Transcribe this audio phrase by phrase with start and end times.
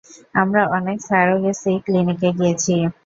[0.35, 2.75] আমরা অনেক সারোগেসি ক্লিনিকে গিয়েছি।